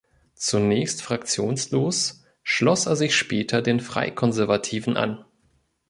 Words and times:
Zunächst 0.33 1.03
fraktionslos, 1.03 2.23
schloss 2.41 2.87
er 2.87 2.95
sich 2.95 3.15
später 3.15 3.61
den 3.61 3.79
Freikonservativen 3.79 4.97
an. 4.97 5.23